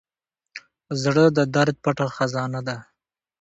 [1.01, 2.77] زړه د درد پټه خزانه ده.